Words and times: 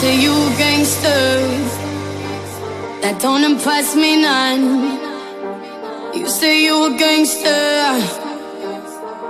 Say 0.00 0.14
you 0.20 0.30
a 0.30 0.50
gangster. 0.56 1.26
That 3.02 3.18
don't 3.20 3.42
impress 3.42 3.96
me 3.96 4.22
none. 4.22 4.64
You 6.14 6.28
say 6.28 6.62
you 6.66 6.76
a 6.86 6.96
gangster. 6.96 7.66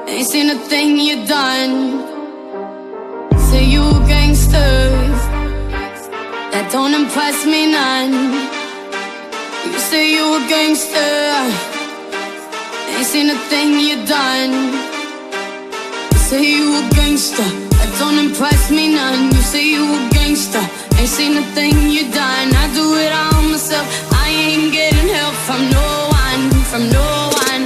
Ain't 0.06 0.28
seen 0.28 0.50
a 0.50 0.58
thing 0.70 0.98
you 0.98 1.26
done. 1.26 1.74
Say 3.48 3.64
you 3.64 3.82
a 3.82 4.00
gangster. 4.06 4.80
That 6.52 6.68
don't 6.70 6.92
impress 6.92 7.46
me 7.46 7.72
none. 7.72 8.12
You 9.72 9.78
say 9.90 10.12
you 10.16 10.24
a 10.36 10.40
gangster. 10.54 11.16
Ain't 12.92 13.06
seen 13.06 13.30
a 13.30 13.38
thing 13.50 13.70
you 13.88 13.96
done. 14.04 14.54
Say 16.28 16.44
you 16.56 16.66
a 16.80 16.82
gangster. 16.98 17.48
That 17.78 17.90
don't 17.98 18.18
impress 18.18 18.70
me 18.70 18.94
none. 18.94 19.32
You 19.34 19.42
say 19.52 19.64
you 19.66 19.84
a 19.84 19.98
gangster. 20.10 20.18
Seen 21.08 21.38
a 21.38 21.42
thing 21.56 21.88
you 21.90 22.04
done. 22.12 22.54
I 22.54 22.68
do 22.74 22.94
it 22.94 23.10
all 23.10 23.42
myself. 23.48 23.88
I 24.12 24.28
ain't 24.28 24.72
getting 24.72 25.08
help 25.08 25.34
from 25.48 25.70
no 25.72 25.86
one. 26.12 26.42
From 26.70 26.84
no 26.92 27.32
one. 27.32 27.64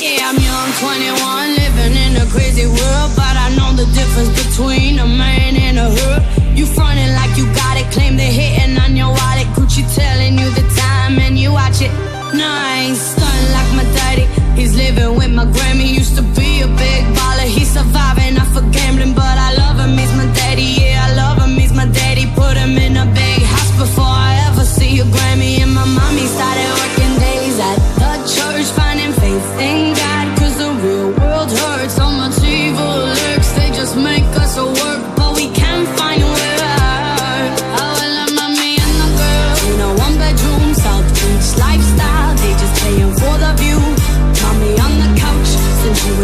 Yeah, 0.00 0.30
I'm 0.30 0.38
young, 0.38 0.70
21, 0.78 1.58
living 1.60 1.96
in 1.98 2.16
a 2.22 2.26
crazy 2.30 2.66
world. 2.66 3.10
But 3.18 3.34
I 3.36 3.50
know 3.58 3.74
the 3.74 3.90
difference 3.92 4.30
between 4.46 5.00
a 5.00 5.06
man 5.06 5.56
and 5.56 5.78
a 5.78 5.90
her. 5.90 6.16
You 6.54 6.64
frontin' 6.64 7.12
like 7.18 7.36
you 7.36 7.52
got 7.52 7.76
it, 7.76 7.90
claim 7.90 8.16
they're 8.16 8.30
hitting 8.30 8.78
on 8.78 8.96
your 8.96 9.10
wallet. 9.10 9.48
Gucci 9.58 9.82
telling 9.92 10.38
you 10.38 10.48
the 10.54 10.64
time 10.78 11.18
and 11.18 11.36
you 11.36 11.52
watch 11.52 11.82
it. 11.82 11.90
No, 12.32 12.46
I 12.46 12.86
ain't 12.86 12.96
stunning 12.96 13.50
like 13.52 13.70
my 13.74 13.84
daddy. 13.98 14.26
He's 14.54 14.76
living 14.76 15.16
with 15.16 15.32
my 15.32 15.44
Grammy. 15.44 15.92
Used 15.92 16.16
to 16.16 16.22
be 16.22 16.62
a 16.62 16.68
big 16.68 17.02
baller. 17.18 17.43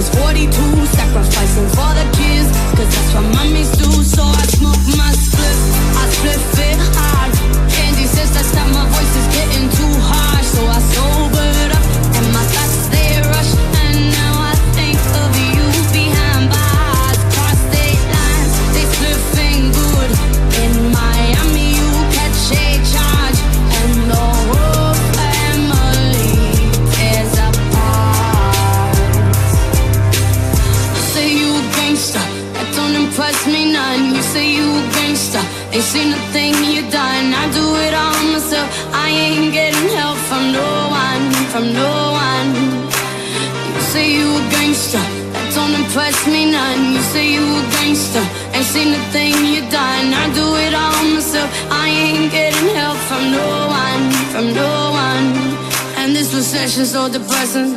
Was 0.01 0.09
42, 0.17 0.87
sacrificing 0.87 1.69
for 1.77 1.93
the 1.93 2.20
don't 33.31 33.47
me 33.53 33.73
none. 33.73 34.15
You 34.15 34.23
say 34.23 34.47
you 34.51 34.67
a 34.67 34.83
gangster, 34.95 35.45
ain't 35.73 35.85
seen 35.85 36.13
a 36.13 36.21
thing 36.35 36.55
you 36.75 36.83
done. 36.91 37.27
I 37.43 37.45
do 37.53 37.65
it 37.87 37.95
all 37.95 38.23
myself, 38.33 38.69
I 38.93 39.09
ain't 39.11 39.53
getting 39.53 39.89
help 39.99 40.19
from 40.29 40.53
no 40.53 40.71
one, 41.05 41.25
from 41.53 41.65
no 41.73 41.93
one. 42.27 42.51
You 43.75 43.83
say 43.93 44.07
you 44.19 44.27
a 44.27 44.43
gangster, 44.51 45.05
that 45.33 45.47
don't 45.55 45.75
impress 45.81 46.17
me 46.27 46.51
none. 46.51 46.95
You 46.95 47.03
say 47.13 47.27
you 47.37 47.47
a 47.61 47.63
gangster, 47.77 48.25
ain't 48.55 48.69
seen 48.75 48.91
a 48.95 49.03
thing 49.15 49.35
you 49.55 49.63
done. 49.71 50.07
I 50.23 50.27
do 50.35 50.47
it 50.65 50.75
all 50.75 51.03
myself, 51.15 51.49
I 51.71 51.87
ain't 51.89 52.33
getting 52.33 52.69
help 52.75 52.99
from 53.09 53.23
no 53.39 53.49
one, 53.85 54.05
from 54.33 54.47
no 54.55 54.73
one. 55.07 55.27
And 56.01 56.17
this 56.17 56.35
recession's 56.35 56.93
so 56.93 57.09
depressing. 57.09 57.71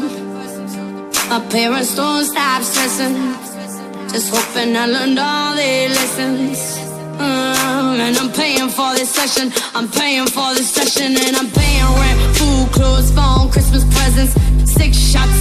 My 1.30 1.40
parents 1.50 1.96
don't 1.96 2.26
stop 2.26 2.62
stressing. 2.64 3.43
Just 4.14 4.30
hoping 4.30 4.78
I 4.78 4.86
learned 4.86 5.18
all 5.18 5.56
their 5.56 5.90
lessons. 5.90 6.78
Mm, 7.18 7.98
and 7.98 8.16
I'm 8.16 8.32
paying 8.32 8.70
for 8.70 8.94
this 8.94 9.10
session. 9.10 9.52
I'm 9.74 9.90
paying 9.90 10.28
for 10.28 10.54
this 10.54 10.70
session. 10.70 11.18
And 11.18 11.36
I'm 11.36 11.50
paying 11.50 11.90
rent, 11.98 12.38
food, 12.38 12.72
clothes, 12.74 13.10
phone, 13.10 13.50
Christmas 13.50 13.84
presents. 13.86 14.36
Six 14.72 14.96
shots 14.96 15.33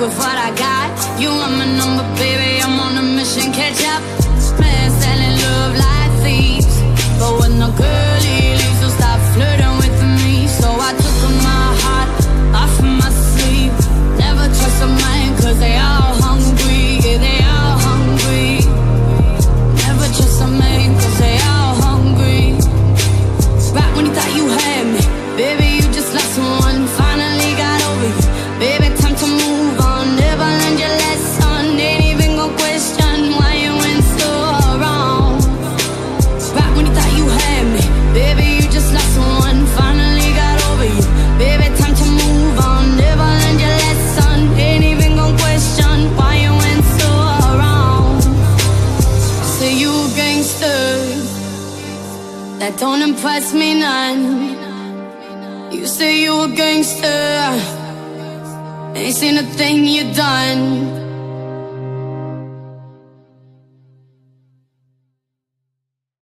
with 0.00 0.18
what 0.18 0.36
I 0.36 0.50
got. 0.54 1.20
You 1.20 1.30
are 1.30 1.48
my 1.48 1.64
number, 1.64 2.04
you 49.76 49.90
a 49.90 50.08
gangster. 50.16 50.88
That 52.58 52.78
don't 52.78 53.02
impress 53.02 53.52
me 53.52 53.78
none. 53.78 55.72
You 55.72 55.86
say 55.86 56.22
you 56.22 56.42
a 56.42 56.48
gangster. 56.48 57.22
Ain't 58.96 59.14
seen 59.14 59.36
a 59.36 59.42
thing 59.42 59.84
you 59.84 60.04
done. 60.14 61.05